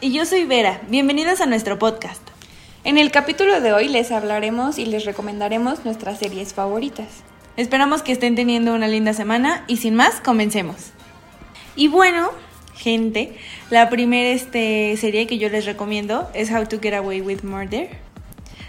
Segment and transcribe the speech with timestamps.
[0.00, 0.80] y yo soy Vera.
[0.88, 2.20] Bienvenidos a nuestro podcast.
[2.84, 7.06] En el capítulo de hoy les hablaremos y les recomendaremos nuestras series favoritas.
[7.56, 10.76] Esperamos que estén teniendo una linda semana y sin más, comencemos.
[11.74, 12.30] Y bueno,
[12.74, 13.36] gente,
[13.70, 17.88] la primera este, serie que yo les recomiendo es How to Get Away with Murder.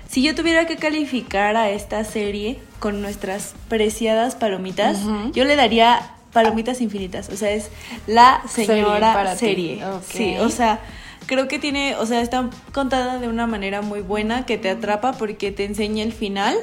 [0.08, 5.00] Si yo tuviera que calificar a esta serie con nuestras preciadas palomitas,
[5.34, 7.30] yo le daría palomitas infinitas.
[7.30, 7.70] O sea, es
[8.08, 9.84] la señora serie.
[10.10, 10.80] Sí, o sea,
[11.28, 15.14] creo que tiene, o sea, está contada de una manera muy buena que te atrapa
[15.14, 16.58] porque te enseña el final.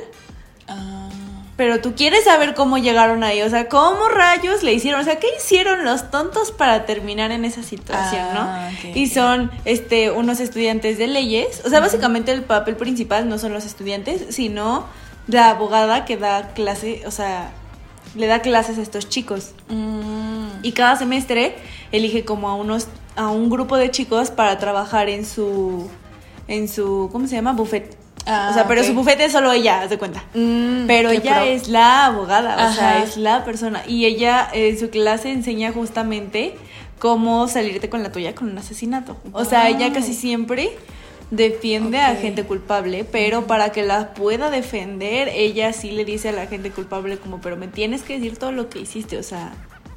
[0.66, 1.08] Ah.
[1.56, 5.20] Pero tú quieres saber cómo llegaron ahí, o sea, cómo rayos le hicieron, o sea,
[5.20, 8.90] qué hicieron los tontos para terminar en esa situación, ah, ¿no?
[8.92, 13.52] Y son este unos estudiantes de leyes, o sea, básicamente el papel principal no son
[13.52, 14.86] los estudiantes, sino
[15.28, 17.52] la abogada que da clase, o sea,
[18.16, 19.52] le da clases a estos chicos.
[19.68, 20.48] Mm.
[20.62, 21.54] Y cada semestre
[21.92, 25.88] elige como a unos a un grupo de chicos para trabajar en su
[26.48, 27.52] en su ¿cómo se llama?
[27.52, 27.96] buffet.
[28.26, 30.24] Ah, o sea, pero su bufete es solo ella, haz de cuenta.
[30.32, 33.82] Mm, pero ella es la abogada, o sea, es la persona.
[33.86, 36.54] Y ella en su clase enseña justamente
[36.98, 39.18] cómo salirte con la tuya con un asesinato.
[39.32, 40.70] O sea, ella casi siempre
[41.30, 46.32] defiende a gente culpable, pero para que la pueda defender, ella sí le dice a
[46.32, 49.52] la gente culpable como, pero me tienes que decir todo lo que hiciste, o sea,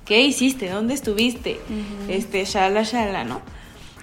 [0.08, 0.70] ¿qué hiciste?
[0.70, 1.60] ¿Dónde estuviste?
[2.08, 3.42] Este, shala, shala, ¿no?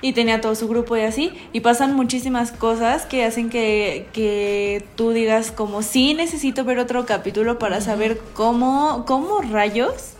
[0.03, 4.84] Y tenía todo su grupo y así, y pasan muchísimas cosas que hacen que, que
[4.97, 10.12] tú digas como, sí, necesito ver otro capítulo para saber cómo, cómo rayos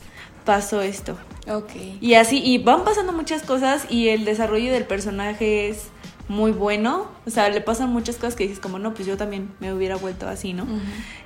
[0.47, 1.19] pasó esto.
[1.47, 1.73] Ok.
[2.00, 5.89] Y así, y van pasando muchas cosas y el desarrollo del personaje es
[6.28, 7.09] muy bueno.
[7.27, 9.97] O sea, le pasan muchas cosas que dices como, no, pues yo también me hubiera
[9.97, 10.67] vuelto así, ¿no?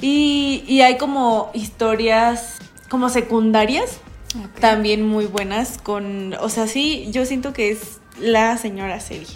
[0.01, 2.59] y, y, hay como historias
[2.89, 4.01] como secundarias
[4.61, 9.27] también muy buenas con, o sea, sí, yo siento que es la señora serie.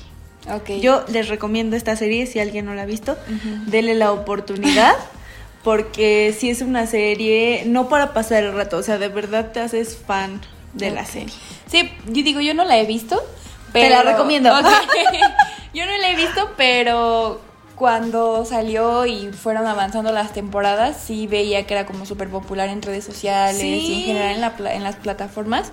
[0.50, 0.80] Okay.
[0.80, 3.16] Yo les recomiendo esta serie si alguien no la ha visto,
[3.66, 4.94] dele la oportunidad.
[5.62, 9.60] porque si es una serie, no para pasar el rato, o sea, de verdad te
[9.60, 10.40] haces fan
[10.74, 11.34] de la serie.
[11.66, 13.22] Sí, yo digo, yo no la he visto,
[13.72, 14.50] te la recomiendo.
[15.74, 17.40] Yo no la he visto, pero
[17.82, 22.80] cuando salió y fueron avanzando las temporadas, sí veía que era como súper popular en
[22.80, 25.72] redes sociales y en general en, la, en las plataformas.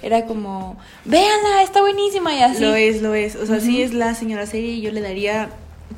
[0.00, 2.62] Era como, véanla, está buenísima y así.
[2.62, 3.36] Lo es, lo es.
[3.36, 5.50] O sea, sí es la señora serie y yo le daría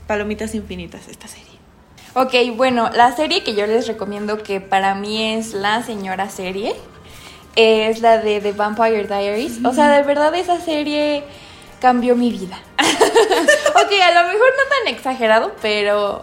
[0.09, 1.47] palomitas infinitas a esta serie.
[2.15, 6.75] Ok, bueno, la serie que yo les recomiendo que para mí es la señora serie
[7.55, 9.65] es la de The Vampire Diaries.
[9.65, 11.23] O sea, de verdad esa serie
[11.83, 12.59] cambió mi vida.
[12.79, 16.23] ok, a lo mejor no tan exagerado, pero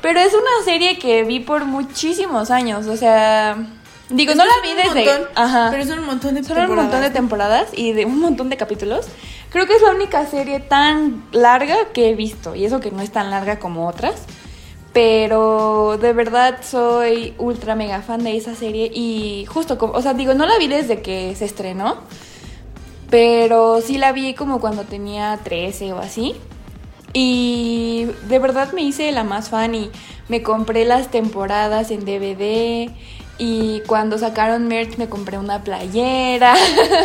[0.00, 3.58] pero es una serie que vi por muchísimos años, o sea,
[4.08, 6.68] digo, no la vi desde, ajá, pero son un montón de temporadas.
[6.68, 9.06] Son un montón de temporadas y de un montón de capítulos.
[9.50, 13.02] Creo que es la única serie tan larga que he visto y eso que no
[13.02, 14.14] es tan larga como otras.
[14.94, 20.14] Pero de verdad soy ultra mega fan de esa serie y justo como, o sea,
[20.14, 21.98] digo, no la vi desde que se estrenó,
[23.10, 26.34] pero sí la vi como cuando tenía 13 o así.
[27.12, 29.90] Y de verdad me hice la más fan y
[30.28, 32.90] me compré las temporadas en DVD.
[33.38, 36.54] Y cuando sacaron merch me compré una playera.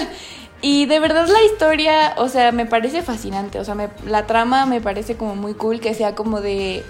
[0.62, 3.60] y de verdad la historia, o sea, me parece fascinante.
[3.60, 3.76] O sea,
[4.06, 6.84] la trama me parece como muy cool que sea como de...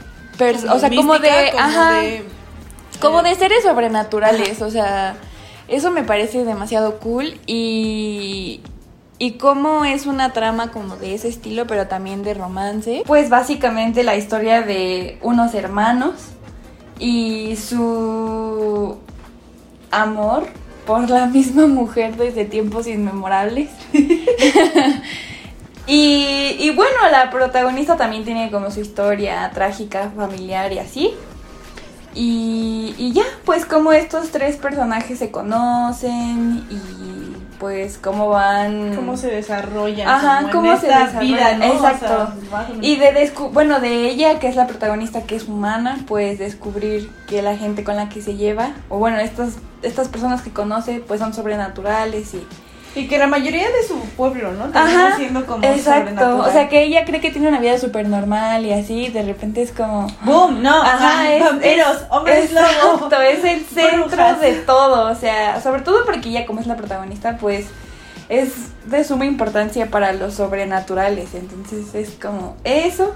[0.71, 1.29] o sea, como de...
[1.57, 2.01] ajá,
[2.99, 4.61] como de seres sobrenaturales.
[4.61, 5.15] O sea,
[5.67, 7.39] eso me parece demasiado cool.
[7.45, 8.61] Y,
[9.23, 13.03] y cómo es una trama como de ese estilo, pero también de romance.
[13.05, 16.15] Pues básicamente la historia de unos hermanos
[16.99, 18.97] y su
[19.91, 20.43] amor
[20.85, 23.69] por la misma mujer desde tiempos inmemorables.
[25.87, 31.11] y, bueno, la protagonista también tiene como su historia trágica, familiar y así.
[32.13, 38.95] Y, y ya, pues como estos tres personajes se conocen y pues cómo van...
[38.95, 40.07] Cómo se desarrollan.
[40.07, 41.21] Ajá, cómo se esta desarrolla.
[41.21, 41.73] vida, ¿no?
[41.73, 42.33] O sea, Exacto.
[42.49, 42.79] o.
[42.81, 47.11] Y de descu bueno, de ella, que es la protagonista, que es humana, pues descubrir
[47.27, 51.03] que la gente con la que se lleva, o bueno, estas, estas personas que conoce,
[51.07, 52.45] pues son sobrenaturales y...
[52.95, 54.69] Y que la mayoría de su pueblo, ¿no?
[54.69, 56.37] Termina Ajá, siendo como exacto.
[56.37, 59.63] O sea, que ella cree que tiene una vida súper normal y así, de repente
[59.63, 60.05] es como...
[60.21, 60.61] ¡Boom!
[60.61, 63.21] No, Ajá, es, vampiros, es- hombres exacto, lobo.
[63.21, 64.41] es el centro brujas.
[64.41, 67.65] de todo, o sea, sobre todo porque ella como es la protagonista, pues
[68.29, 68.51] es
[68.85, 73.15] de suma importancia para los sobrenaturales, entonces es como eso.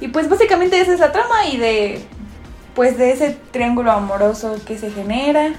[0.00, 2.04] Y pues básicamente esa es la trama y de
[2.74, 5.52] pues de ese triángulo amoroso que se genera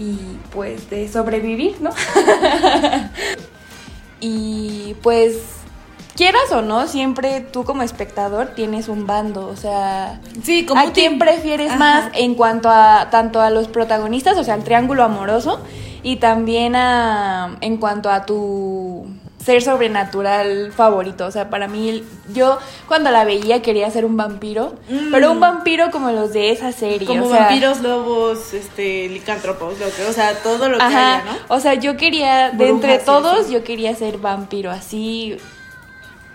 [0.00, 1.90] y pues de sobrevivir, ¿no?
[4.20, 5.36] y pues
[6.16, 10.92] quieras o no, siempre tú como espectador tienes un bando, o sea, Sí, como ¿A
[10.92, 11.78] quién prefieres Ajá.
[11.78, 15.60] más en cuanto a tanto a los protagonistas, o sea, al triángulo amoroso,
[16.02, 18.99] y también a en cuanto a tu
[19.50, 21.26] ser sobrenatural favorito?
[21.26, 25.10] O sea, para mí, yo cuando la veía quería ser un vampiro, Mm.
[25.10, 27.06] pero un vampiro como los de esa serie.
[27.06, 31.16] Como o sea, vampiros, lobos, este, licántropos, lo que, o sea, todo lo que Ajá,
[31.16, 31.54] haya, ¿no?
[31.56, 35.36] o sea, yo quería, de Brujas entre todos, yo quería ser vampiro, así,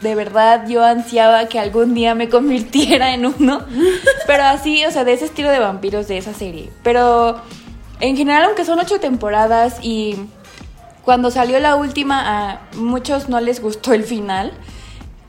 [0.01, 3.61] de verdad, yo ansiaba que algún día me convirtiera en uno,
[4.27, 7.41] pero así, o sea, de ese estilo de vampiros de esa serie, pero
[8.01, 10.17] en general, aunque son ocho temporadas y
[11.05, 14.51] cuando salió la última, a muchos no les gustó el final.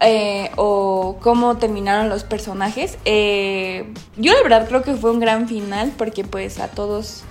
[0.01, 2.99] eh, o cómo terminaron los personajes.
[3.07, 7.23] Eh, yo la verdad creo que fue un gran final porque pues a todos...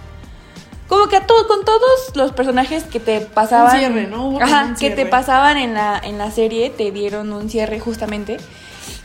[0.87, 3.73] Como que a todo, con todos los personajes que te pasaban...
[3.73, 4.39] Un cierre, ¿no?
[4.41, 8.37] Ajá, un que te pasaban en la, en la serie, te dieron un cierre justamente.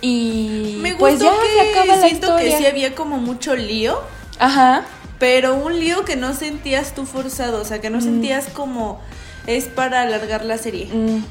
[0.01, 2.51] Y Me gustó pues ya que se acaba la siento historia.
[2.53, 4.01] que sí había como mucho lío,
[4.39, 4.85] Ajá.
[5.19, 9.01] pero un lío que no sentías tú forzado, o sea, que no sentías como
[9.47, 10.87] es para alargar la serie.
[10.87, 11.23] Mm.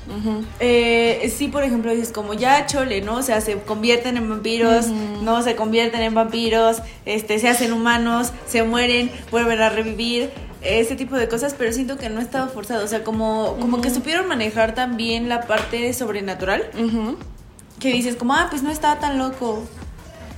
[0.59, 3.15] Eh, sí, por ejemplo, dices como ya chole, ¿no?
[3.15, 8.31] O sea, se convierten en vampiros, no se convierten en vampiros, este, se hacen humanos,
[8.47, 12.83] se mueren, vuelven a revivir, ese tipo de cosas, pero siento que no estaba forzado,
[12.83, 16.69] o sea, como, como que supieron manejar también la parte sobrenatural,
[17.79, 19.63] que dices como, ah, pues no estaba tan loco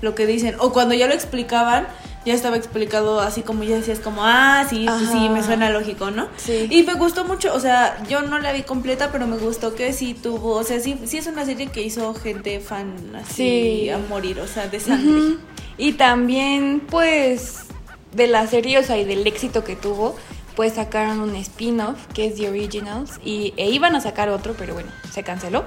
[0.02, 1.88] lo que dicen, o cuando ya lo explicaban,
[2.26, 6.12] ya estaba explicado así como ya decías como, ah, sí, pues sí, me suena lógico,
[6.12, 6.28] ¿no?
[6.38, 6.68] Sí.
[6.70, 9.92] Y me gustó mucho, o sea, yo no la vi completa, pero me gustó que
[9.94, 13.34] sí tuvo, o sea, sí, sí es una serie que hizo gente fan así
[13.84, 13.90] Sí.
[13.90, 15.38] a morir, o sea, de sangre.
[15.78, 17.62] Y también, pues,
[18.14, 20.16] de la serie, o sea, y del éxito que tuvo,
[20.56, 23.20] pues sacaron un spin-off que es The Originals.
[23.24, 25.66] Y, e iban a sacar otro, pero bueno, se canceló.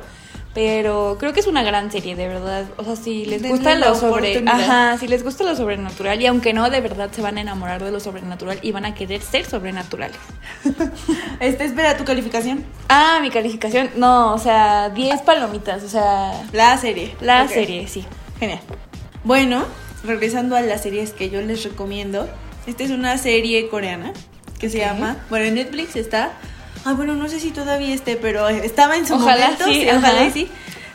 [0.55, 2.67] Pero creo que es una gran serie, de verdad.
[2.77, 4.45] O sea, si les Denle gusta lo sobre.
[4.47, 6.23] Ajá, si les gusta lo sobrenatural.
[6.23, 8.95] Y aunque no, de verdad se van a enamorar de lo sobrenatural y van a
[8.95, 10.17] querer ser sobrenaturales.
[11.41, 12.65] Este, espera, tu calificación.
[12.89, 13.91] Ah, mi calificación.
[13.97, 15.83] No, o sea, 10 palomitas.
[15.83, 17.17] O sea, La serie.
[17.21, 18.05] la serie, sí.
[18.39, 18.61] Genial.
[19.25, 19.65] Bueno,
[20.05, 22.29] regresando a las series que yo les recomiendo,
[22.67, 24.13] esta es una serie coreana
[24.59, 26.33] que se llama, bueno, en Netflix está,
[26.85, 30.09] ah, bueno, no sé si todavía esté, pero estaba en su Ojalá momento, sí, ojalá
[30.21, 30.25] ajá.
[30.27, 30.49] y sí.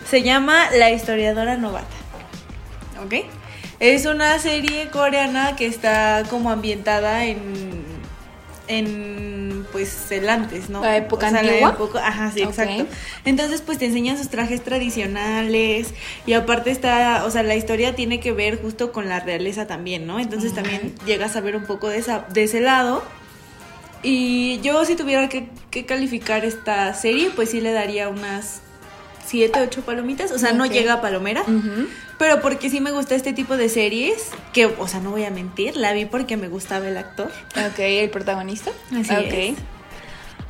[0.09, 1.85] Se llama La historiadora novata.
[3.05, 3.25] ¿Ok?
[3.79, 7.87] Es una serie coreana que está como ambientada en
[8.67, 10.81] en pues el antes, ¿no?
[10.81, 11.71] La época la antigua.
[11.71, 12.85] época- ajá, sí, exacto.
[13.25, 15.93] Entonces, pues te enseñan sus trajes tradicionales
[16.27, 20.05] y aparte está, o sea, la historia tiene que ver justo con la realeza también,
[20.05, 20.19] ¿no?
[20.19, 23.03] Entonces también llegas a ver un poco de, esa, de ese lado.
[24.01, 28.61] Y yo si tuviera que, que calificar esta serie, pues sí le daría unas
[29.29, 30.31] 7, 8 palomitas.
[30.31, 31.43] O sea, no llega a palomera.
[32.17, 35.31] Pero porque sí me gusta este tipo de series, que, o sea, no voy a
[35.31, 37.31] mentir, la vi porque me gustaba el actor.
[37.55, 38.71] Ok, el protagonista.
[38.91, 39.55] Así es.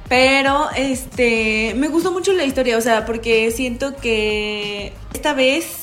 [0.07, 5.78] Pero, este, me gustó mucho la historia, o sea, porque siento que esta vez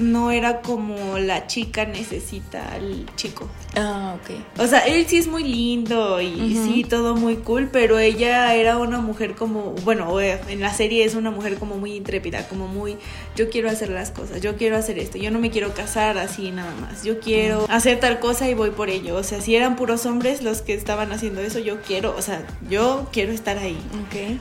[0.00, 3.48] no era como la chica necesita al chico.
[3.76, 4.60] Ah, ok.
[4.60, 8.78] O sea, él sí es muy lindo y sí, todo muy cool, pero ella era
[8.78, 12.66] una mujer como, bueno, eh, en la serie es una mujer como muy intrépida, como
[12.66, 12.96] muy,
[13.36, 16.50] yo quiero hacer las cosas, yo quiero hacer esto, yo no me quiero casar así
[16.50, 19.16] nada más, yo quiero hacer tal cosa y voy por ello.
[19.16, 22.44] O sea, si eran puros hombres los que estaban haciendo eso, yo quiero, o sea,
[22.68, 23.78] yo quiero estar ahí.
[24.06, 24.38] Ok.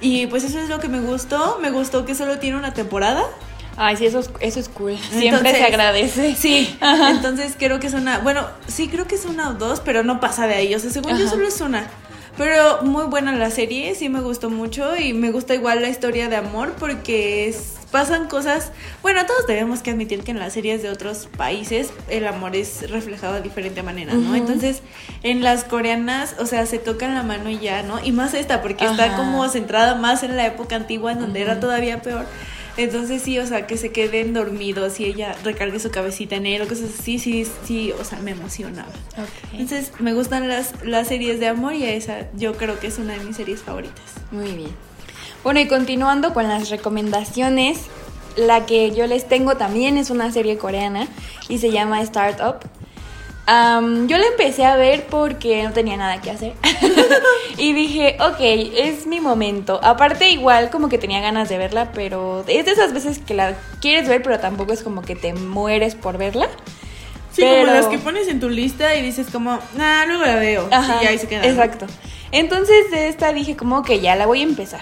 [0.00, 3.24] Y pues eso es lo que me gustó, me gustó que solo tiene una temporada.
[3.76, 4.96] Ay, sí, eso es, eso es cool.
[4.98, 6.34] Siempre Entonces- se agradece.
[6.36, 7.10] Sí, Ajá.
[7.10, 10.20] entonces creo que es una, bueno, sí creo que es una o dos, pero no
[10.20, 11.86] pasa de ahí, o sea, según yo solo es una.
[12.36, 16.28] Pero muy buena la serie, sí me gustó mucho y me gusta igual la historia
[16.28, 20.82] de amor porque es pasan cosas, bueno, todos tenemos que admitir que en las series
[20.82, 24.34] de otros países el amor es reflejado de diferente manera, ¿no?
[24.34, 24.80] Entonces,
[25.22, 28.02] en las coreanas, o sea, se tocan la mano y ya, ¿no?
[28.02, 31.60] Y más esta, porque está como centrada más en la época antigua, en donde era
[31.60, 32.24] todavía peor.
[32.76, 36.62] Entonces sí, o sea, que se queden dormidos y ella recargue su cabecita en él
[36.62, 38.92] o cosas así, sí, sí, o sea, me emocionaba.
[39.52, 43.12] Entonces me gustan las, las series de amor y esa yo creo que es una
[43.14, 44.04] de mis series favoritas.
[44.30, 44.70] Muy bien.
[45.44, 47.80] Bueno, y continuando con las recomendaciones,
[48.36, 51.08] la que yo les tengo también es una serie coreana
[51.48, 52.56] y se llama Startup.
[53.46, 56.54] Yo la empecé a ver porque no tenía nada que hacer.
[57.58, 59.80] y dije, ok, es mi momento.
[59.82, 63.54] Aparte, igual como que tenía ganas de verla, pero es de esas veces que la
[63.80, 66.48] quieres ver, pero tampoco es como que te mueres por verla.
[67.32, 70.36] Sí, Pero- como las que pones en tu lista y dices como, ah, luego la
[70.36, 70.68] veo.
[70.70, 71.44] Ajá, y ahí se queda.
[71.46, 71.86] Exacto.
[72.30, 74.80] Entonces de esta dije como que ya la voy a empezar.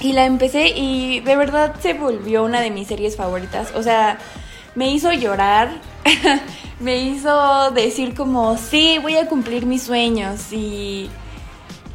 [0.00, 3.72] Y la empecé y de verdad se volvió una de mis series favoritas.
[3.74, 4.18] O sea,
[4.78, 5.72] me hizo llorar,
[6.80, 10.52] me hizo decir como, sí, voy a cumplir mis sueños.
[10.52, 11.10] Y,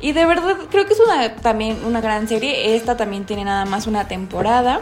[0.02, 2.76] y de verdad creo que es una, también una gran serie.
[2.76, 4.82] Esta también tiene nada más una temporada.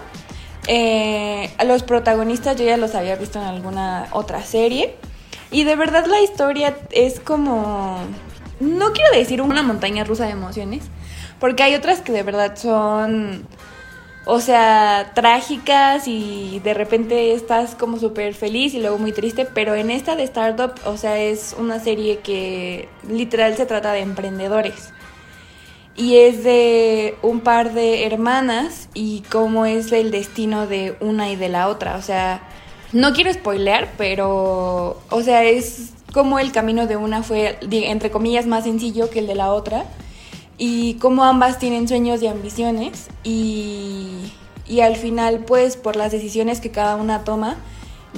[0.65, 4.96] Eh, los protagonistas yo ya los había visto en alguna otra serie.
[5.51, 8.00] Y de verdad la historia es como...
[8.60, 10.86] No quiero decir una montaña rusa de emociones,
[11.39, 13.48] porque hay otras que de verdad son...
[14.25, 19.73] O sea, trágicas y de repente estás como súper feliz y luego muy triste, pero
[19.73, 24.93] en esta de Startup, o sea, es una serie que literal se trata de emprendedores.
[25.95, 31.35] Y es de un par de hermanas y cómo es el destino de una y
[31.35, 31.97] de la otra.
[31.97, 32.41] O sea,
[32.93, 38.45] no quiero spoilear, pero, o sea, es como el camino de una fue, entre comillas,
[38.45, 39.85] más sencillo que el de la otra.
[40.58, 43.08] Y cómo ambas tienen sueños y ambiciones.
[43.24, 44.31] Y,
[44.67, 47.55] y al final, pues, por las decisiones que cada una toma,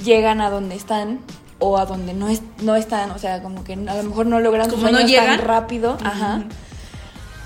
[0.02, 1.20] llegan a donde están
[1.58, 3.10] o a donde no, es, no están.
[3.12, 5.40] O sea, como que a lo mejor no logran sus Como no sueños tan llegan.
[5.46, 5.96] rápido.
[6.04, 6.42] Ajá.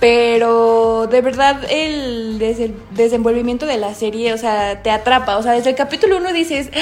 [0.01, 5.37] Pero de verdad el des- desenvolvimiento de la serie, o sea, te atrapa.
[5.39, 6.81] O sea, desde el capítulo 1 dices, "Ah,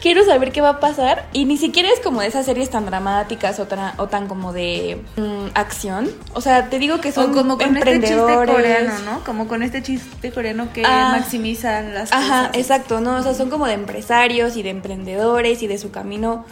[0.00, 1.26] quiero saber qué va a pasar.
[1.34, 4.54] Y ni siquiera es como de esas series tan dramáticas o tan, o tan como
[4.54, 6.10] de mm, acción.
[6.32, 8.50] O sea, te digo que son o como con este chiste emprendedores.
[8.54, 9.24] coreano, ¿no?
[9.24, 11.10] Como con este chiste coreano que Ah.
[11.18, 12.56] maximizan las Ajá, cosas.
[12.56, 13.16] exacto, ¿no?
[13.16, 16.46] O sea, son como de empresarios y de emprendedores y de su camino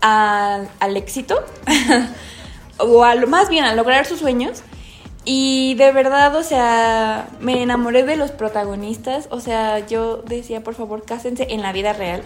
[0.00, 1.44] al, al éxito.
[2.78, 4.62] o a más bien a lograr sus sueños.
[5.24, 9.28] Y de verdad, o sea, me enamoré de los protagonistas.
[9.30, 12.22] O sea, yo decía, por favor, cásense en la vida real.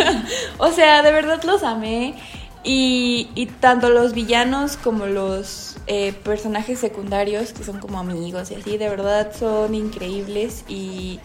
[0.58, 2.14] o sea, de verdad los amé.
[2.62, 8.56] Y, y tanto los villanos como los eh, personajes secundarios, que son como amigos y
[8.56, 10.64] así, de verdad son increíbles.
[10.68, 11.18] Y,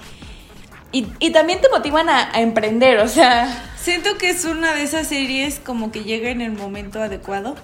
[0.92, 3.70] y, y también te motivan a, a emprender, o sea.
[3.84, 7.56] Siento que es una de esas series como que llega en el momento adecuado.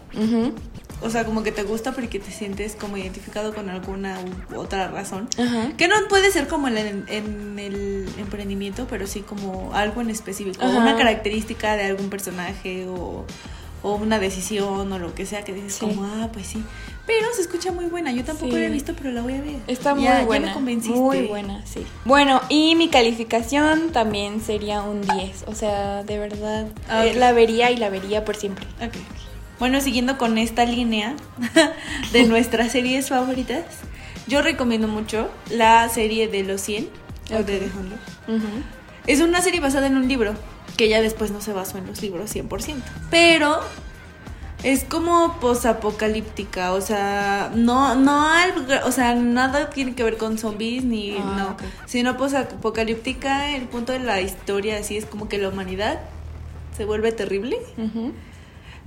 [1.01, 4.18] O sea, como que te gusta porque te sientes como identificado con alguna
[4.53, 5.29] u otra razón.
[5.38, 5.72] Ajá.
[5.77, 10.10] Que no puede ser como en el, en el emprendimiento, pero sí como algo en
[10.10, 10.63] específico.
[10.63, 10.77] Ajá.
[10.77, 13.25] Una característica de algún personaje o,
[13.82, 15.79] o una decisión o lo que sea que dices Sí.
[15.86, 16.62] como, ah, pues sí.
[17.08, 18.12] Pero se escucha muy buena.
[18.12, 18.60] Yo tampoco Sí.
[18.60, 19.56] la he visto, pero la voy a ver.
[19.68, 20.48] Está muy Ya- ya buena.
[20.48, 21.00] me convenciste.
[21.00, 21.84] Muy buena, sí.
[22.06, 25.44] Bueno, y mi calificación también sería un 10.
[25.48, 28.65] O sea, de verdad, Ah, eh, la vería y la vería por siempre.
[28.86, 28.94] Ok.
[29.60, 31.16] Bueno, siguiendo con esta línea
[32.13, 33.63] de nuestras series favoritas,
[34.28, 36.88] yo recomiendo mucho la serie de Los 100
[37.32, 37.44] o de.
[37.44, 38.00] The Hundred.
[38.28, 38.48] Ujú.
[39.08, 40.34] Es una serie basada en un libro,
[40.78, 42.75] que ya después no se basó en los libros 100%.
[43.10, 43.60] Pero
[44.63, 48.28] es como posapocalíptica, o sea, no, no,
[48.86, 51.63] o sea, nada tiene que ver con zombies ni Ah, no, ok.
[51.86, 53.56] sino posapocalíptica.
[53.56, 56.00] El punto de la historia así es como que la humanidad
[56.78, 57.58] se vuelve terrible.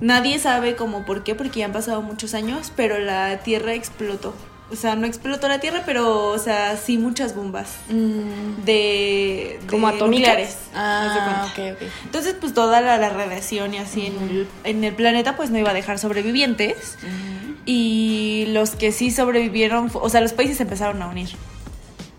[0.03, 4.35] Nadie sabe como por qué, porque ya han pasado muchos años, pero la Tierra explotó.
[4.73, 9.93] O sea, no explotó la Tierra, pero, o sea, sí muchas bombas Mm, de, ¿Como
[9.93, 10.57] nucleares.
[10.75, 11.89] Ah, ok, ok.
[12.05, 15.59] Entonces, pues toda la, la radiación y así en, el, en el planeta, pues no
[15.59, 16.99] iba a dejar sobrevivientes.
[17.65, 21.29] Y los que sí sobrevivieron, o sea, los países empezaron a unir.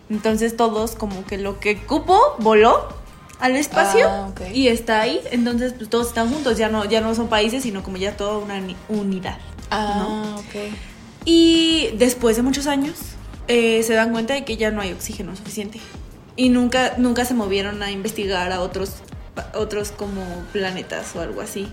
[0.10, 2.88] Entonces todos como que lo que cupo voló
[3.44, 5.20] al espacio Ah, y está ahí.
[5.32, 8.38] Entonces pues todos están juntos, ya no, ya no son países, sino como ya toda
[8.38, 9.38] una ni- unidad.
[9.70, 10.72] Ah, ok.
[11.26, 12.96] Y después de muchos años
[13.48, 15.80] eh, se dan cuenta de que ya no hay oxígeno suficiente.
[16.36, 18.94] Y nunca, nunca se movieron a investigar a otros,
[19.54, 20.22] otros como
[20.52, 21.68] planetas o algo así.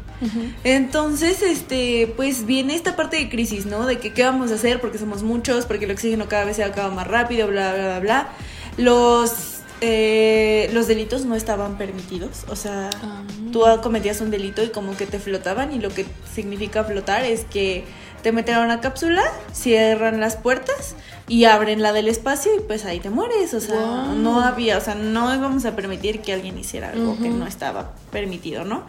[0.65, 3.87] Entonces, este, pues viene esta parte de crisis, ¿no?
[3.87, 6.65] De que qué vamos a hacer porque somos muchos, porque el oxígeno cada vez se
[6.65, 8.29] acaba más rápido, bla, bla, bla, bla.
[8.77, 12.45] Los eh, los delitos no estaban permitidos.
[12.49, 13.23] O sea, Ah.
[13.53, 17.45] tú cometías un delito y como que te flotaban y lo que significa flotar es
[17.45, 17.85] que
[18.23, 19.23] te meten a una cápsula,
[19.55, 20.95] cierran las puertas
[21.27, 23.55] y abren la del espacio y pues ahí te mueres.
[23.55, 24.15] O sea, Wow.
[24.17, 27.93] no había, o sea, no íbamos a permitir que alguien hiciera algo que no estaba
[28.13, 28.83] permitido, ¿no?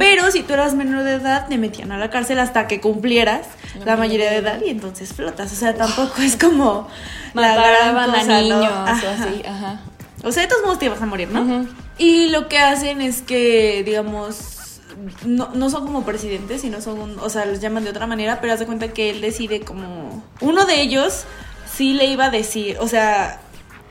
[0.00, 3.46] Pero si tú eras menor de edad, te metían a la cárcel hasta que cumplieras
[3.84, 5.52] la, mayoría de edad y entonces flotas.
[5.52, 6.88] O sea, tampoco es como
[7.34, 8.40] la gran cosa, ¿no?
[8.40, 9.12] niños o Ajá.
[9.12, 9.80] así, ajá.
[10.22, 11.66] O sea, de todos modos te ibas a morir, ¿no?
[11.98, 14.80] Y lo que hacen es que, digamos,
[15.24, 18.40] no, no son como presidentes, sino son, un- o sea, los llaman de otra manera,
[18.40, 20.22] pero haz de cuenta que él decide como...
[20.40, 21.24] Uno de ellos
[21.72, 23.40] sí le iba a decir, o sea,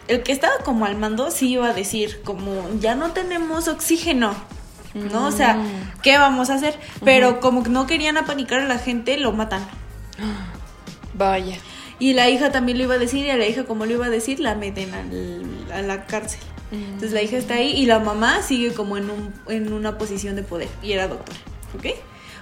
[0.07, 4.33] el que estaba como al mando sí iba a decir como, ya no tenemos oxígeno.
[4.93, 5.27] ¿No?
[5.27, 6.01] O sea, Mm.
[6.03, 6.77] ¿qué vamos a hacer?
[7.05, 9.65] Pero como que no querían apanicar a la gente, lo matan.
[11.13, 11.57] Vaya.
[12.00, 14.07] Y la hija también lo iba a decir, y a la hija, como lo iba
[14.07, 16.39] a decir, la meten al- a la cárcel.
[16.71, 20.37] Entonces la hija está ahí y la mamá sigue como en, un, en una posición
[20.37, 21.37] de poder y era doctora,
[21.77, 21.87] ¿ok?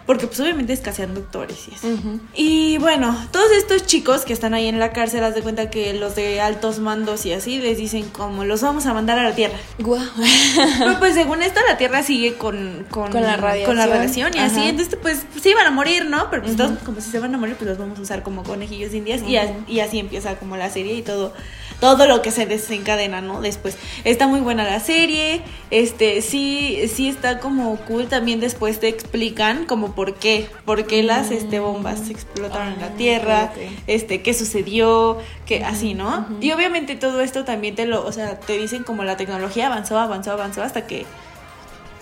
[0.05, 1.87] Porque pues obviamente escasean doctores y así.
[1.87, 2.19] Ujú.
[2.35, 5.93] Y bueno, todos estos chicos que están ahí en la cárcel, haz de cuenta que
[5.93, 9.33] los de altos mandos y así les dicen como los vamos a mandar a la
[9.35, 9.57] Tierra.
[9.79, 10.01] Guau.
[10.79, 13.65] Pero pues según esto la Tierra sigue con, con, Con la radiación.
[13.67, 14.69] con la radiación y así, Ajá.
[14.69, 16.29] entonces pues sí van a morir, ¿no?
[16.31, 16.63] Pero pues Ujú.
[16.67, 19.21] todos, como si se van a morir, pues los vamos a usar como conejillos indias
[19.27, 21.33] y, a- y así empieza como la serie y todo
[21.79, 23.41] todo lo que se desencadena, ¿no?
[23.41, 28.89] Después está muy buena la serie, este sí sí está como cool también después te
[28.89, 33.53] explican como por qué, por qué las este bombas explotaron en la Ah, Tierra,
[33.87, 36.27] este qué sucedió, que así, ¿no?
[36.41, 39.97] Y obviamente todo esto también te lo, o sea, te dicen como la tecnología avanzó,
[39.97, 41.05] avanzó, avanzó hasta que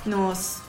[0.05, 0.61] nos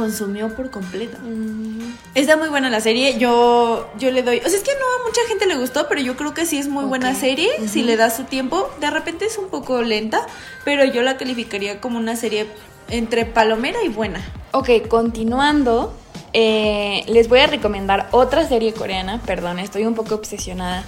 [0.00, 1.18] consumió por completo.
[1.22, 1.92] Mm.
[2.14, 5.06] Está muy buena la serie, yo yo le doy, o sea, es que no a
[5.06, 7.98] mucha gente le gustó, pero yo creo que sí es muy buena serie, si le
[7.98, 10.26] das su tiempo, de repente es un poco lenta,
[10.64, 12.46] pero yo la calificaría como una serie
[12.88, 14.20] entre palomera y buena.
[14.52, 15.92] Ok, continuando,
[16.32, 19.20] eh, les voy a recomendar otra serie coreana.
[19.26, 20.82] Perdón, estoy un poco obsesionada.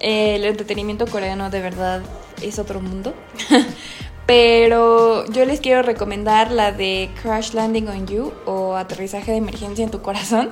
[0.00, 2.00] Eh, el entretenimiento coreano de verdad
[2.40, 3.12] es otro mundo.
[4.30, 9.82] Pero yo les quiero recomendar la de Crash Landing on You o Aterrizaje de Emergencia
[9.84, 10.50] en tu Corazón.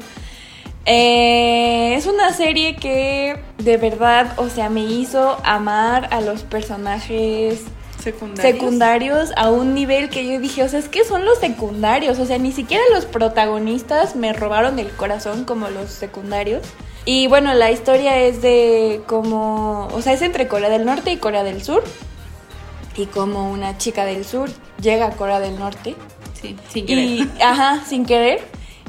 [0.84, 7.62] Eh, es una serie que de verdad, o sea, me hizo amar a los personajes
[8.02, 8.52] Secundarios.
[8.52, 12.26] secundarios a un nivel que yo dije, o sea, es que son los secundarios, o
[12.26, 16.64] sea, ni siquiera los protagonistas me robaron el corazón como los secundarios.
[17.04, 21.18] Y bueno, la historia es de como, o sea, es entre Corea del Norte y
[21.18, 21.84] Corea del Sur.
[22.98, 25.94] Y como una chica del sur llega a Corea del Norte
[26.40, 27.04] Sí, sin querer.
[27.04, 28.40] y, ajá, sin querer.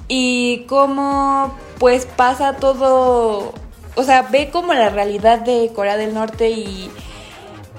[0.08, 3.54] Y cómo pues pasa todo,
[3.96, 6.90] o sea, ve como la realidad de Corea del Norte y,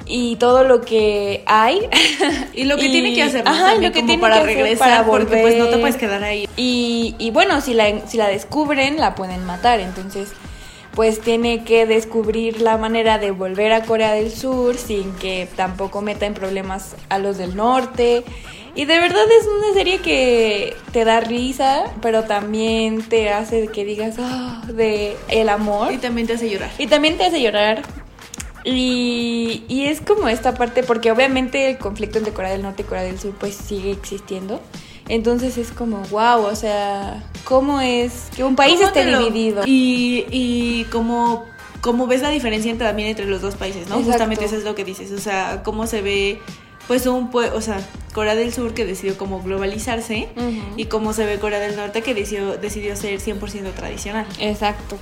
[0.06, 1.80] y todo lo que hay.
[2.54, 3.50] Y lo que Y- tiene que hacer, ¿no?
[3.50, 5.96] ajá, lo que como tiene para que hacer regresar, para porque pues no te puedes
[5.96, 6.48] quedar ahí.
[6.56, 9.80] Y, y bueno, si la, si la descubren, la pueden matar.
[9.80, 10.28] Entonces,
[10.94, 16.02] pues tiene que descubrir la manera de volver a Corea del Sur sin que tampoco
[16.02, 18.24] meta en problemas a los del norte.
[18.74, 23.84] Y de verdad es una serie que te da risa, pero también te hace que
[23.84, 25.92] digas "Ah", de el amor.
[25.92, 26.70] Y también te hace llorar.
[26.78, 27.82] Y también te hace llorar.
[28.64, 32.84] Y, y es como esta parte, porque obviamente el conflicto entre Corea del Norte y
[32.84, 34.60] Corea del Sur pues sigue existiendo.
[35.10, 39.62] Entonces es como, wow, o sea, ¿cómo es que un país ¿Cómo esté lo- dividido?
[39.66, 41.46] Y, y cómo,
[41.80, 43.96] cómo ves la diferencia entre, también entre los dos países, ¿no?
[43.96, 44.12] Exacto.
[44.12, 45.10] Justamente eso es lo que dices.
[45.12, 46.40] O sea, cómo se ve,
[46.86, 47.80] pues, un o sea,
[48.12, 50.28] Corea del Sur que decidió como globalizarse
[50.76, 54.26] y cómo se ve Corea del Norte que decidió, decidió ser 100% tradicional.
[54.38, 54.98] Exacto.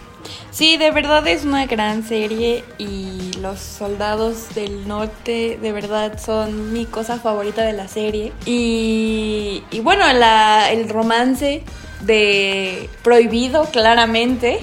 [0.51, 6.73] Sí, de verdad es una gran serie y los soldados del norte de verdad son
[6.73, 8.33] mi cosa favorita de la serie.
[8.45, 11.63] Y, y bueno, la, el romance
[12.03, 14.61] de prohibido claramente,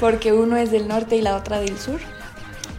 [0.00, 2.00] porque uno es del norte y la otra del sur.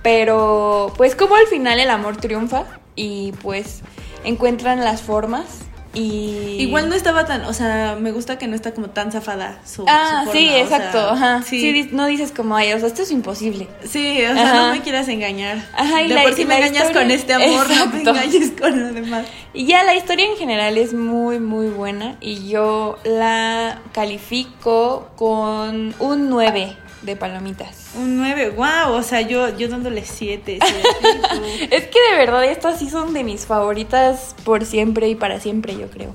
[0.02, 3.82] Pero pues como al final el amor triunfa y pues
[4.26, 5.46] encuentran las formas
[5.94, 6.58] y...
[6.60, 9.86] Igual no estaba tan, o sea, me gusta que no está como tan zafada su,
[9.88, 11.42] Ah, su sí, o exacto, sea, ajá.
[11.44, 13.70] Sí, Sí, no dices como, ay, o sea, esto es imposible.
[13.86, 14.68] sí, o sea, Ajá.
[14.68, 15.58] no me quieras engañar.
[15.74, 18.00] Ajá, y de la- por si me la engañas historia- con este amor, no me
[18.00, 18.10] Exacto.
[18.10, 19.26] engañes con lo demás.
[19.54, 25.96] Y ya la historia en general es muy, muy buena y yo la califico con
[26.00, 27.92] un 9 de palomitas.
[27.96, 30.60] Un 9, wow, o sea, yo, yo dándole 7.
[31.72, 35.78] Es que de verdad estas sí son de mis favoritas por siempre y para siempre,
[35.78, 36.14] yo creo.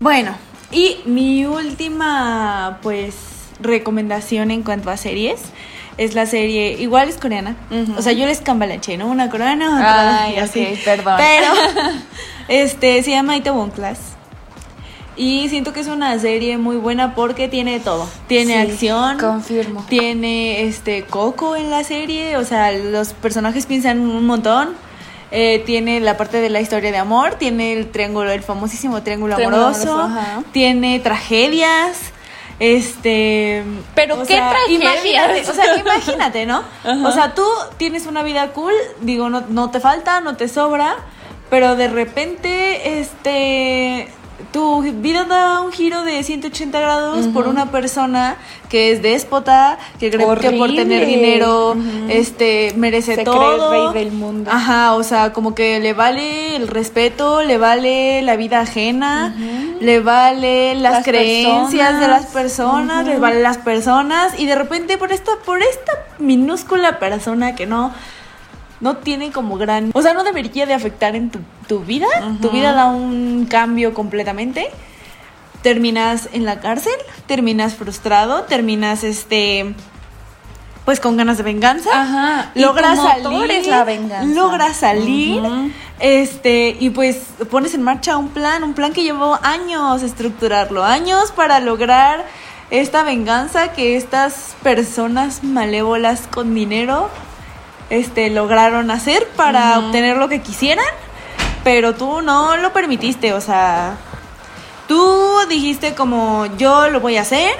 [0.00, 0.36] bueno,
[0.70, 3.14] y mi última, pues,
[3.60, 5.40] recomendación en cuanto a series
[5.96, 7.56] es la serie, igual es coreana.
[7.96, 9.08] O sea, yo les cambalaché, ¿no?
[9.08, 10.78] Una coreana, otra Ay, y así.
[10.84, 11.16] perdón.
[11.16, 11.52] Pero,
[12.48, 13.98] este, se llama Itaewon Class.
[15.18, 18.08] Y siento que es una serie muy buena porque tiene todo.
[18.28, 19.18] Tiene Sí, acción.
[19.18, 19.84] Confirmo.
[19.88, 24.76] Tiene este Coco en la serie, o sea, los personajes piensan un montón.
[25.32, 29.34] Eh, tiene la parte de la historia de amor, tiene el triángulo, el famosísimo triángulo,
[29.34, 30.08] Triángulo amoroso,
[30.52, 31.98] tiene tragedias,
[32.60, 33.62] este,
[33.94, 35.04] Pero ¿qué sea, tragedias?
[35.04, 36.62] Imagínate, o sea, imagínate, ¿no?
[36.82, 37.08] Ajá.
[37.08, 37.44] O sea, tú
[37.76, 40.96] tienes una vida cool, digo, no, no te falta, no te sobra,
[41.50, 44.08] pero de repente, este,
[44.52, 48.36] tu vida da un giro de 180 grados por una persona
[48.68, 51.76] que es déspota, que cree que por tener dinero,
[52.08, 53.88] este, merece Se cree todo.
[53.88, 54.50] el rey del mundo.
[54.52, 59.34] Ajá, o sea, como que le vale el respeto, le vale la vida ajena,
[59.80, 63.06] le vale las, Las creencias de las personas.
[63.06, 67.92] les vale las personas y de repente por esta por esta minúscula persona que no
[68.80, 72.06] no tiene como gran, o sea, no debería de afectar en tu, tu vida,
[72.40, 74.68] tu vida da un cambio completamente.
[75.62, 76.94] Terminas en la cárcel,
[77.26, 79.74] terminas frustrado, terminas este
[80.84, 82.50] pues con ganas de venganza Ajá.
[82.54, 84.34] logras salir, es la venganza.
[84.34, 85.42] logras salir,
[85.98, 87.18] este, y pues
[87.50, 92.24] pones en marcha un plan, un plan que llevó años estructurarlo, años para lograr
[92.70, 97.10] esta venganza que estas personas malévolas con dinero,
[97.90, 100.84] este, lograron hacer para obtener lo que quisieran,
[101.64, 103.96] pero tú no lo permitiste, o sea,
[104.86, 107.54] tú dijiste como yo lo voy a hacer,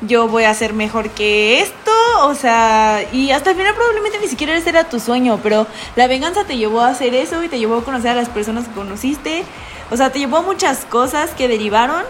[0.00, 1.90] yo voy a hacer mejor que esto,
[2.22, 6.06] o sea, y hasta el final probablemente ni siquiera ese era tu sueño, pero la
[6.06, 8.74] venganza te llevó a hacer eso y te llevó a conocer a las personas que
[8.74, 9.44] conociste,
[9.90, 12.04] o sea, te llevó a muchas cosas que derivaron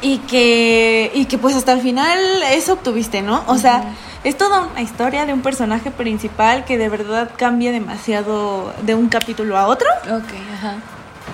[0.00, 2.18] y que, y que pues hasta el final
[2.52, 3.42] eso obtuviste, ¿no?
[3.46, 8.72] O sea, es toda una historia de un personaje principal que de verdad cambia demasiado
[8.82, 9.88] de un capítulo a otro.
[10.04, 10.76] Ok, ajá.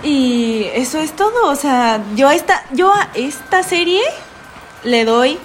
[0.03, 4.03] Y eso es todo, o sea, yo a esta, yo a esta serie
[4.83, 5.39] le doy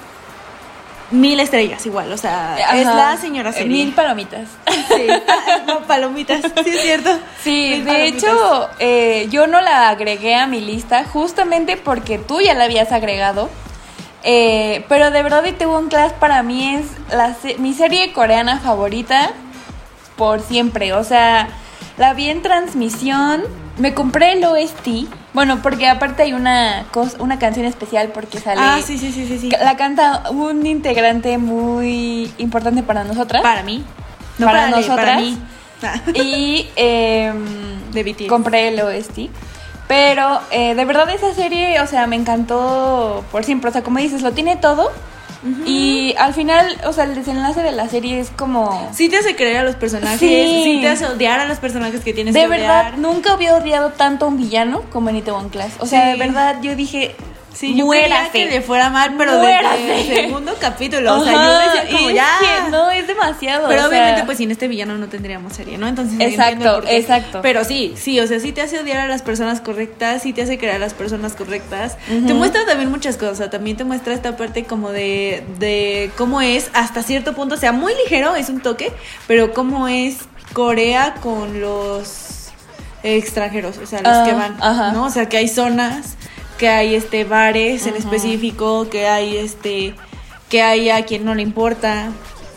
[1.12, 3.68] mil estrellas igual, o sea, es la señora serie.
[3.86, 4.48] Mil palomitas.
[4.90, 5.08] Sí,
[5.68, 7.10] no, palomitas, sí es cierto.
[7.44, 8.24] Sí, Mil de palomitas.
[8.24, 12.92] hecho, eh, yo no la agregué a mi lista justamente porque tú ya la habías
[12.92, 13.50] agregado.
[14.24, 19.32] Eh, pero de verdad Itaewon Class para mí es la se- mi serie coreana favorita
[20.18, 20.92] por siempre.
[20.94, 21.48] O sea,
[21.98, 23.44] la vi en transmisión,
[23.80, 25.08] me compré el OST.
[25.34, 28.60] Bueno, porque aparte hay una, cos- una canción especial porque sale...
[28.64, 29.50] Ah, sí, sí, sí, sí, sí.
[29.50, 33.42] La canta un integrante muy importante para nosotras.
[33.42, 33.84] Para mí.
[34.38, 35.22] No Para para, Ale, para nosotras.
[35.22, 35.38] mí.
[35.82, 36.02] Ah.
[36.14, 38.28] Y em, De BTS.
[38.28, 39.30] compré el OST.
[39.90, 43.72] Pero eh, de verdad esa serie, o sea, me encantó por siempre.
[43.72, 44.92] O sea, como dices, lo tiene todo.
[45.66, 48.90] Y al final, o sea, el desenlace de la serie es como...
[48.94, 50.62] Sí te hace creer a los personajes, Sí.
[50.66, 52.98] sí, te hace odiar a los personajes que tienes de que verdad, odiar.
[53.00, 55.72] nunca había odiado tanto a un villano como en Itaewon Class.
[55.80, 56.20] O sea, Sí.
[56.20, 57.16] de verdad, yo dije,
[57.54, 59.82] Sí, yo quería que le fuera mal, pero Muérase.
[59.82, 62.38] desde el segundo capítulo, o sea, yo decía como es ya.
[62.40, 63.68] que no, es demasiado.
[63.68, 65.88] Pero o sea, obviamente, pues sin este villano no tendríamos serie, ¿no?
[65.88, 67.40] Entonces, Exacto, exacto.
[67.42, 70.44] Pero sí, sí, o sea, sí te hace odiar a las personas correctas, sí te
[70.44, 71.98] hace creer a las personas correctas.
[72.08, 76.70] Te muestra también muchas cosas, también te muestra esta parte como de, de cómo es
[76.74, 78.94] hasta cierto punto, o sea, muy ligero, es un toque,
[79.28, 80.18] pero cómo es
[80.54, 82.52] Corea con los
[83.04, 84.92] extranjeros, o sea, los Ah, que van, ajá.
[84.92, 85.06] ¿no?
[85.06, 86.16] O sea, que hay zonas,
[86.60, 89.96] que hay este bares en específico, que hay este
[90.50, 92.12] que hay a quien no le importa,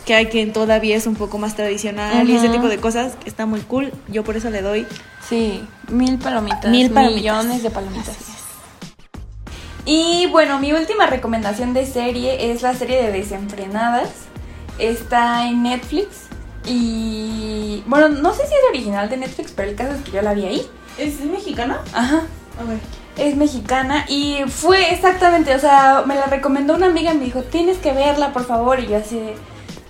[0.05, 3.45] que hay quien todavía es un poco más tradicional y ese tipo de cosas está
[3.45, 3.93] muy cool.
[4.09, 4.85] Yo por eso le doy
[5.27, 6.69] Sí, mil palomitas.
[6.69, 7.21] Mil palomitas.
[7.21, 8.17] Millones de palomitas.
[9.85, 14.09] Y bueno, mi última recomendación de serie es la serie de Desenfrenadas.
[14.79, 16.27] Está en Netflix.
[16.65, 20.21] Y bueno, no sé si es original de Netflix, pero el caso es que yo
[20.21, 20.67] la vi ahí.
[20.97, 21.79] ¿Es mexicana?
[21.93, 22.23] Ajá.
[22.59, 22.79] A ver.
[23.17, 27.43] Es mexicana y fue exactamente, o sea, me la recomendó una amiga y me dijo,
[27.43, 28.79] tienes que verla, por favor.
[28.79, 29.21] Y yo así,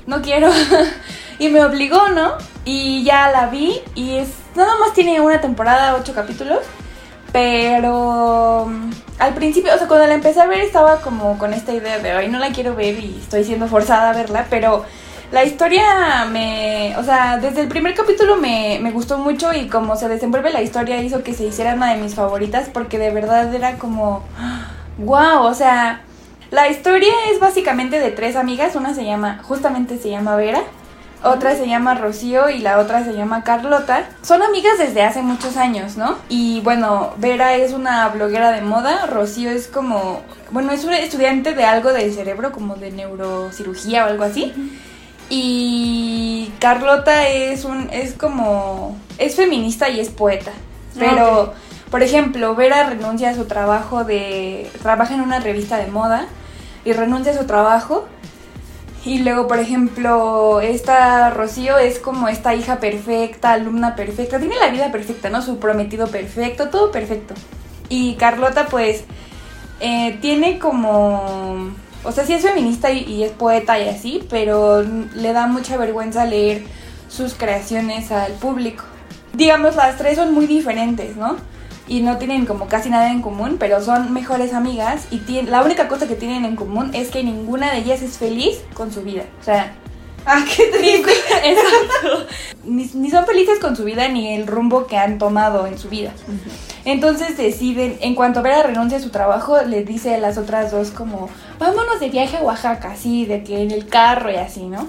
[0.08, 0.50] no quiero.
[1.40, 2.34] y me obligó, ¿no?
[2.66, 6.60] Y ya la vi y es, nada más tiene una temporada, ocho capítulos.
[7.32, 11.74] Pero mm, al principio, o sea, cuando la empecé a ver estaba como con esta
[11.74, 14.86] idea de, ay, no la quiero ver y estoy siendo forzada a verla, pero
[15.34, 19.96] la historia me, o sea, desde el primer capítulo me, me gustó mucho y como
[19.96, 23.52] se desenvuelve la historia hizo que se hiciera una de mis favoritas porque de verdad
[23.52, 24.22] era como,
[25.00, 26.02] wow, o sea,
[26.52, 30.62] la historia es básicamente de tres amigas, una se llama, justamente se llama Vera,
[31.24, 34.08] otra se llama Rocío y la otra se llama Carlota.
[34.22, 36.18] Son amigas desde hace muchos años, ¿no?
[36.30, 41.56] Y bueno, Vera es una bloguera de moda, Rocío es como, bueno, es una estudiante
[41.56, 44.54] de algo del cerebro, como de neurocirugía o algo así.
[45.30, 50.52] Y Carlota es un, es como, es feminista y es poeta.
[50.98, 51.54] Pero,
[51.90, 56.28] por ejemplo, Vera renuncia a su trabajo de, trabaja en una revista de moda
[56.86, 58.08] y renuncia a su trabajo
[59.06, 64.70] y luego, por ejemplo, esta Rocío es como esta hija perfecta, alumna perfecta, tiene la
[64.70, 65.42] vida perfecta, ¿no?
[65.42, 67.34] Su prometido perfecto, todo perfecto.
[67.90, 69.04] Y Carlota, pues,
[69.82, 71.72] eh, tiene como...
[72.04, 76.26] O sea, sí es feminista y, es poeta y así, pero le da mucha vergüenza
[76.26, 76.64] leer
[77.08, 78.84] sus creaciones al público.
[79.34, 81.38] Digamos, las tres son muy diferentes, ¿no?
[81.88, 85.88] y no tienen como casi nada en común, pero son mejores amigas y la única
[85.88, 89.24] cosa que tienen en común es que ninguna de ellas es feliz con su vida.
[89.42, 89.76] O sea,
[90.26, 91.12] Ah, qué triste.
[91.44, 92.28] Exacto.
[92.64, 96.14] Ni, son felices con su vida ni el rumbo que han tomado en su vida.
[96.86, 100.92] Entonces deciden, en cuanto Vera renuncia a su trabajo, le dice a las otras dos
[100.92, 104.88] como, vámonos de viaje a Oaxaca, así, de que en el carro y así, ¿no?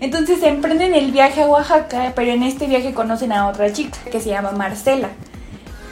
[0.00, 4.20] Entonces emprenden el viaje a Oaxaca, pero en este viaje conocen a otra chica que
[4.20, 5.08] se llama Marcela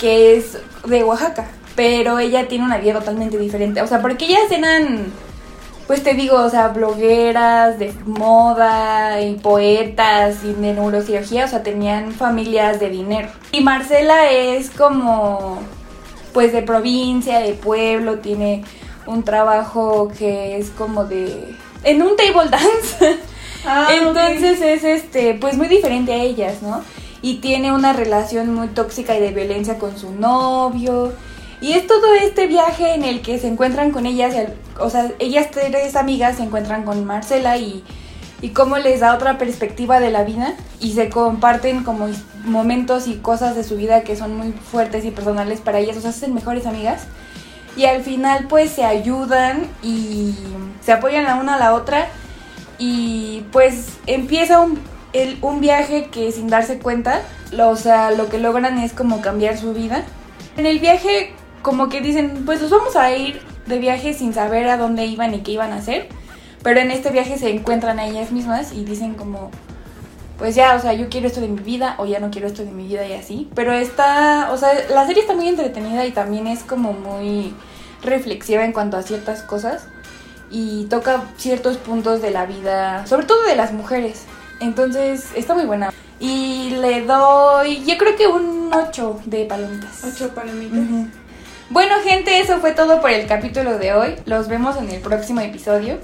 [0.03, 3.81] que es de Oaxaca, pero ella tiene una vida totalmente diferente.
[3.83, 5.13] O sea, porque ellas eran,
[5.87, 11.63] pues te digo, o sea, blogueras de moda y poetas y de neurocirugía, o sea,
[11.63, 13.29] tenían familias de dinero.
[13.53, 15.59] Y Marcela es como,
[16.33, 18.65] pues de provincia, de pueblo, tiene
[19.07, 21.55] un trabajo que es como de...
[21.85, 23.19] en un table dance.
[23.65, 26.83] Ah, Entonces es este, pues muy diferente a ellas, ¿no?
[27.23, 31.13] y tiene una relación muy tóxica y de violencia con su novio.
[31.63, 34.35] Y es todo este viaje en el que se encuentran con ellas,
[34.81, 37.85] o sea, ellas tres amigas se encuentran con Marcela y,
[38.41, 42.09] y cómo les da otra perspectiva de la vida y se comparten como
[42.45, 46.01] momentos y cosas de su vida que son muy fuertes y personales para ellas, o
[46.01, 47.05] sea, se hacen mejores amigas.
[47.77, 50.35] Y al final pues se ayudan y
[50.85, 52.09] se apoyan la una a la otra
[52.79, 54.79] y pues empieza un
[55.13, 59.21] el, un viaje que sin darse cuenta, lo, o sea, lo que logran es como
[59.21, 60.05] cambiar su vida.
[60.57, 64.69] En el viaje como que dicen, pues nos vamos a ir de viaje sin saber
[64.69, 66.09] a dónde iban y qué iban a hacer,
[66.63, 69.51] pero en este viaje se encuentran a ellas mismas y dicen como,
[70.39, 72.65] pues ya, o sea, yo quiero esto de mi vida o ya no quiero esto
[72.65, 73.49] de mi vida y así.
[73.55, 77.55] Pero está, o sea, la serie está muy entretenida y también es como muy
[78.03, 79.87] reflexiva en cuanto a ciertas cosas
[80.51, 84.25] y toca ciertos puntos de la vida, sobre todo de las mujeres.
[84.61, 85.93] Entonces, está muy buena.
[86.19, 90.05] Y le doy, yo creo que un 8 de palomitas.
[90.05, 91.22] 8 palomitas.
[91.73, 94.17] Bueno, gente, eso fue todo por el capítulo de hoy.
[94.27, 95.97] Los vemos en el próximo episodio.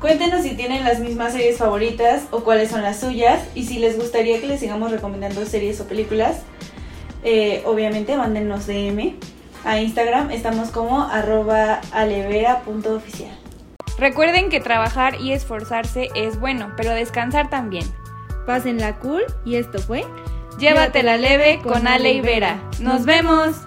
[0.00, 3.96] Cuéntenos si tienen las mismas series favoritas o cuáles son las suyas y si les
[3.96, 6.38] gustaría que les sigamos recomendando series o películas.
[7.22, 9.14] Eh, obviamente, mándenos DM.
[9.64, 13.38] A Instagram estamos como arroba alevera.oficial.
[13.96, 17.84] Recuerden que trabajar y esforzarse es bueno, pero descansar también.
[18.48, 20.04] Pásenla cool y esto fue
[20.58, 22.58] Llévatela leve con Ale y Vera.
[22.80, 23.64] ¡Nos vemos!